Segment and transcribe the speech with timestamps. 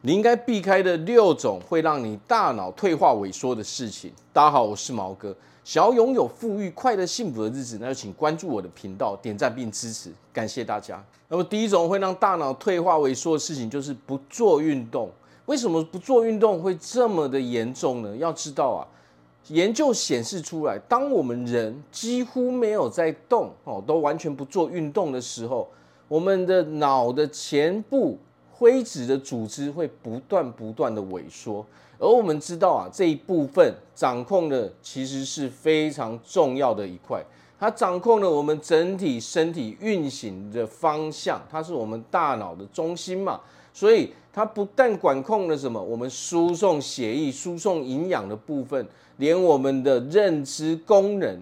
[0.00, 4.12] 你应该避开的六种会让你大脑退化萎缩的事情。
[4.32, 5.34] 大家好，我是毛哥。
[5.64, 11.04] 想要拥有富裕、快乐、幸福的日子，那就请关注我的频道，点赞并支持，感谢大家。
[11.26, 15.10] 那么第一种会让大脑退化萎缩的事情，就是不做运动。
[15.46, 18.16] 为什么不做运动会这么的严重呢？
[18.16, 18.86] 要知道啊，
[19.48, 25.68] 研究显示出来，当我们人几乎没有在动哦，都完全不做运动的时候，
[26.06, 28.16] 我们的脑的前部
[28.58, 31.64] 灰质的组织会不断不断的萎缩。
[32.00, 37.24] 而我们知道啊，这一部分掌控的其实是非常重要的一块，
[37.58, 43.40] 它掌控了我们整体身体运行的方向，它是我们大脑的中心嘛，
[43.72, 51.40] 所以它不但管控了什么，我们输送血液、输送营养的部分，连我们的认知功能，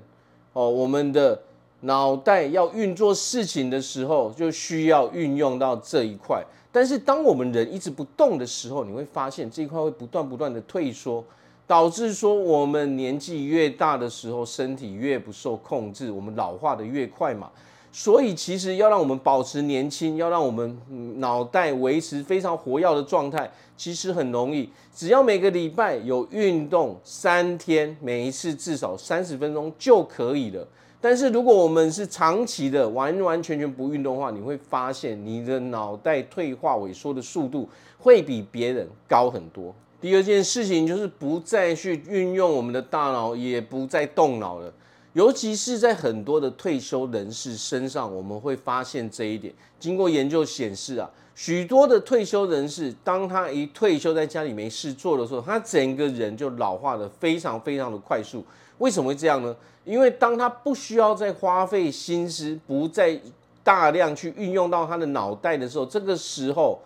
[0.55, 1.39] 哦，我们的
[1.81, 6.43] 脑袋要运作事情的时候，就需要运用到这一块。
[6.73, 11.25] 但是当我们人一直不动的时候，你会发现这一块会不断不断的退缩，
[11.67, 17.51] 导致说我们年纪越大的时候，身体越不受控制，我们老化的越快嘛。
[17.93, 20.79] 所以其实要让我们保持年轻，要让我们
[21.19, 30.67] 脑袋维持非常活跃的状态，其实很容易，只要每个礼拜有运动三天，每一次至少三十分钟就可以了。
[31.09, 39.73] 但是如果我们是长期的完完全全不运动的话，你会发现你的脑袋退化萎缩的速度会比别人高很多。
[40.01, 44.73] 第二件事情就是不再去运用我们的大脑，也不再动脑了。
[45.17, 49.51] 尤其是在很多的退休人士身上，我们会发现这一点。
[49.81, 58.45] 经过研究显示啊，许多的退休人士，当他一退休在家里没事做的时候，他整个人就老化得非常非常的快速。
[58.77, 59.57] 为什么会这样呢？
[59.87, 63.19] 因为当他不需要再花费心思，不再
[63.65, 66.79] 大量去运用到他的脑袋的时候，这个时候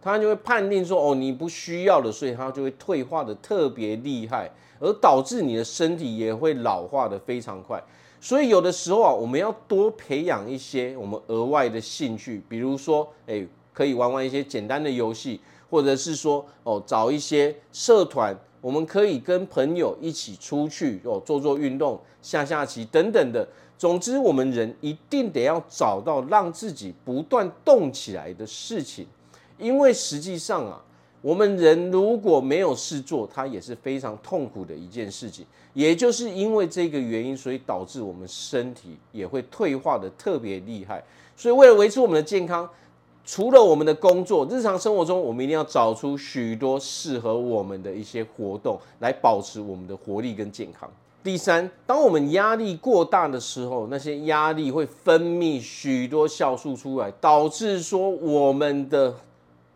[0.00, 7.82] 他就会判定说：“哦，你不需要了。”所以他就会退化的特别厉害，而导致你的身体也会老化的非常快。
[8.20, 15.40] 所以有的时候啊，我们要多培养一些我们额外的兴趣，比如说，诶，可以玩玩一些简单的游戏，
[15.70, 18.36] 或者是说，哦，找一些社团。
[18.60, 23.46] 我们可以跟朋友一起出去哦，做做运动、下下棋等等的。
[23.78, 29.06] 总之，我们人一定得要找到让自己不断动起来的事情，
[29.58, 30.80] 因为实际上啊，
[31.20, 35.44] 我们人如果没有事做，它也是非常痛苦的一件事情。
[35.74, 41.02] 也就是因为这个原因，所以导致我们身体也会退化的特别厉害。
[41.36, 42.68] 所以，为了维持我们的健康，
[43.24, 50.90] 除了我们的工作，日常生活中，我们一定要找出许多适合我们的一些活动，来保持我们的活力跟健康。
[51.22, 59.14] 第三，当我们压力过大的时候，那些压力会分泌许多酵素出来，导致说我们的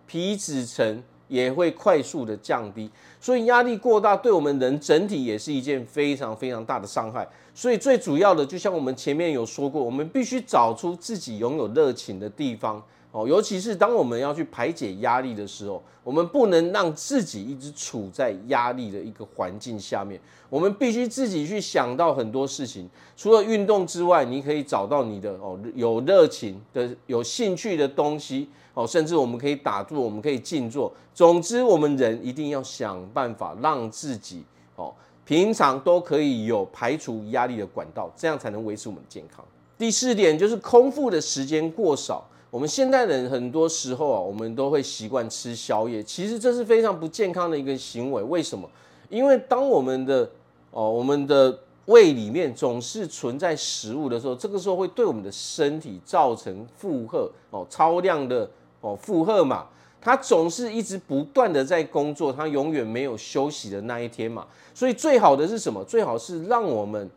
[0.06, 2.90] 皮脂层也会快速的降低。
[3.20, 7.26] 所以压力过大，对我们人整体也是一件非常非常大的伤害。
[7.54, 12.82] 所以最主要的，就像我们前面有说过，我们必须找出自己拥有热情的地方。
[13.12, 20.18] 哦，尤其是当我们要去排解压力的时候，我们不能让自己一直处在压力的一个环境下面。
[20.48, 22.88] 我们必须自己去想到很多事情。
[23.14, 30.90] 除了运动之外，你可以找到你的哦有热情的、有兴趣的东西哦，甚至我们可以打坐，我们可以静坐。
[31.12, 34.42] 总之，我们人一定要想办法让自己
[34.76, 34.92] 哦
[35.26, 39.44] 平常都可以有排除压力的管道，这样才能维持我们的健康。
[39.82, 42.24] 第四点就是空腹的时间过少。
[42.50, 48.22] 我们现代人很多时候啊，我们都会习惯吃宵夜，其实这是非常不健康的一个行为。
[48.22, 48.70] 为什么？
[49.08, 50.30] 因为当我们的
[50.70, 58.48] 哦，我们的胃里面总是存在食物的时候，这个时候会对我们的身体造成负荷哦，超量的
[58.82, 59.66] 哦负荷嘛。
[60.00, 64.46] 它总是一直不断的在工作，它永远没有休息的那一天嘛。
[64.72, 65.82] 所以最好的是什么？
[65.82, 67.10] 最好是让我们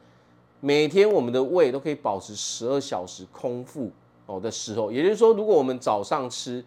[0.65, 3.91] 每天我们的胃都可以保持十二小时空腹。
[4.25, 6.65] 哦的时候，也就是说，如果我们早上吃，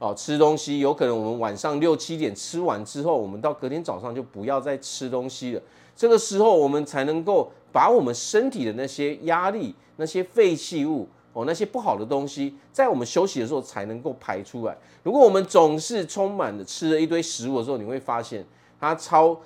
[0.00, 5.62] 哦吃东西，有可能我们晚上六七点吃完之后，我们到隔天早上就不要再吃东西了。
[5.94, 14.76] 这个时候，我们才能够把我们身体的那些压力、那些废弃物、哦那些不好的东西，在我们休息的时候才能够排出来。
[15.04, 18.44] 如果我们总是充满了吃了一堆食物的时候，你会发现
[18.80, 19.38] 它超。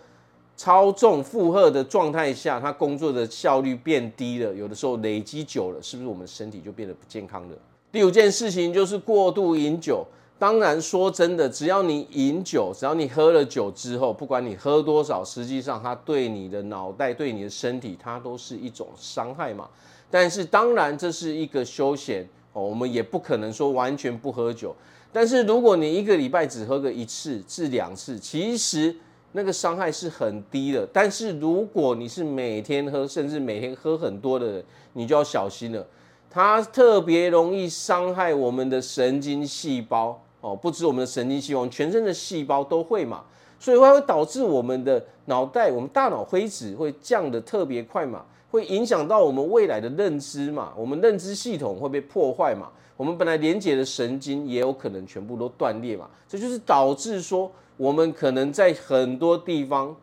[0.58, 4.52] 超重负荷的状态下，他工作的效率变低了。
[4.52, 7.56] 有的时候累积久了，是不是我们身体就变得不健康了？
[7.92, 10.04] 第五件事情就是过度饮酒。
[10.36, 19.68] 当然，说真的，只要你饮酒，只要你喝了酒之后，不管你喝多少，实际上它对你的脑袋、对你的身体，它都是一种伤害嘛。
[20.10, 24.74] 但是，当然这是一个休闲哦，我们也不可能说完全不喝酒。
[25.12, 28.94] 但是如果你一个礼拜只喝个一次至两次，其实
[29.32, 30.86] 那个伤害是很低的。
[30.92, 34.64] 但是如果你是每天喝，甚至每天喝很多的人，
[34.94, 35.86] 你就要小心了。
[36.30, 43.24] 它特别容易伤害我们的神经细胞哦，不止我们的神经细胞，全身的细胞都会嘛。
[43.60, 59.94] 所以它会导致我们的脑袋，我们大脑灰质会降得特别快嘛，会影响到我们未来的认知嘛，我们认知系统会被破坏嘛，我们本来连接的神经也有可能全部都断裂嘛，这就是导致说我们可能在很多地方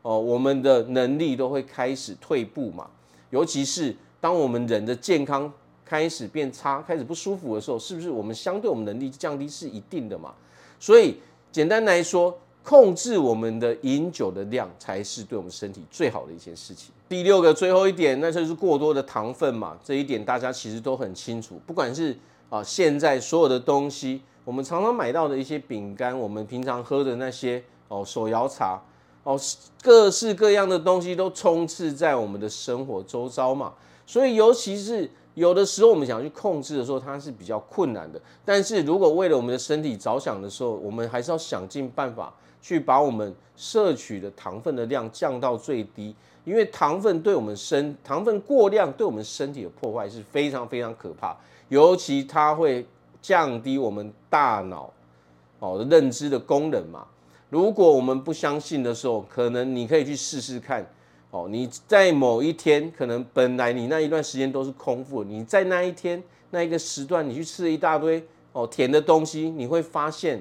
[0.00, 2.88] 哦，我们的能力都会开始退步嘛，
[3.30, 5.52] 尤其是当我们人的健康
[5.84, 10.32] 开始变差、开始不舒服的时候，是不是我们相对我们能力降低是一定的嘛？
[10.80, 11.16] 所以
[11.52, 12.36] 简单来说。
[12.62, 16.92] 控制我们的饮酒的量，才是对我们身体最好的一件事情。
[17.08, 19.76] 第六个，最后一点，那就是过多的糖分嘛。
[19.84, 21.60] 这一点大家其实都很清楚。
[21.66, 22.16] 不管是
[22.48, 28.80] 啊，现在所有的东西，我们常常买到的一些饼干，我们平常喝的那些哦手摇茶
[29.24, 29.38] 哦，
[29.82, 33.72] 各式各样的东西都充斥在我们的生活周遭嘛。
[34.06, 38.20] 所以，尤其是有的时候我们想去控制的时候，它是比较困难的。
[38.44, 42.32] 但是如果为了我们的身体着想的时候，我们还是要想尽办法。
[42.62, 46.14] 去把我们摄取的糖分的量降到最低，
[46.44, 51.36] 因为糖分对我们身糖分过量对我们身体的破坏是非常非常可怕，
[51.68, 52.86] 尤其它会
[53.20, 54.90] 降低我们大脑
[55.58, 57.04] 哦的认知的功能嘛。
[57.50, 60.88] 如果我们不相信的时候，可能你可以去试试看
[61.30, 61.48] 哦。
[61.50, 70.40] 你在某一天，可能本来你那一段时间都是空腹，你在那一天那一个时段，你去吃了一大堆哦甜的东西，你会发现。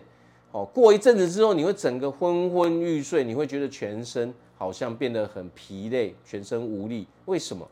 [0.52, 7.08] 哦，过一阵子之后，你会整个昏昏欲睡，你会觉得全身好像变得很疲累，全身无力。
[7.26, 7.66] 为什么？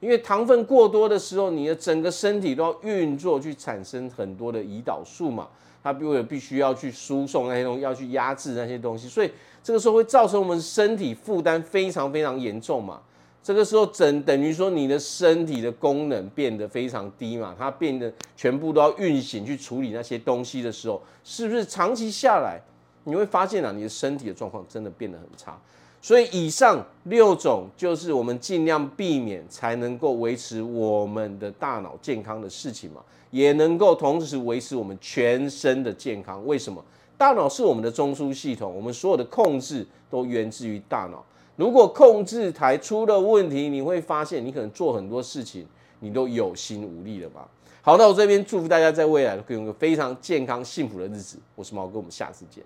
[0.00, 5.48] 因为糖分过多的时候，你的整个身体都要运作去产生很多的胰岛素嘛，
[5.82, 9.30] 它必为必须要去输送那些东西，要去压制那些东西，所以
[9.62, 13.00] 这个时候会造成我们身体负担非常非常严重嘛。
[13.46, 22.60] 这个时候整等于说你的身体的功能变得非常低嘛，它变得全部都要运行去处理那些东西的时候，是不是长期下来
[23.04, 25.56] 你会发现啊，你的身体的状况真的变得很差。
[26.02, 33.00] 所以以上六种就是我们尽量避免才能够维持我们的大脑健康的事情嘛，
[33.30, 36.44] 也能够同时维持我们全身的健康。
[36.44, 36.84] 为什么？
[37.16, 41.24] 大脑是我们的中枢系统，我们所有的控制都源自于大脑。
[41.56, 45.66] 如果控制台出了问题，你会发现你可能做很多事情，
[46.00, 47.48] 你都有心无力了吧？
[47.82, 51.38] 好，那我这边祝福大家在未来都可以有个非常健康幸福的日子。
[51.54, 52.62] 我是毛哥，我们下次见。